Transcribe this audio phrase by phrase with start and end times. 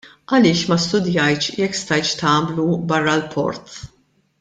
[0.35, 3.79] Għaliex ma studjajtx jekk stajtx tagħmlu barra l-port?